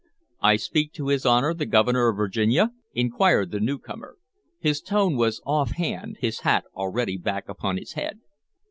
[0.41, 4.17] "I speak to his Honor the Governor of Virginia?" inquired the newcomer.
[4.57, 8.19] His tone was offhand, his hat already back upon his head.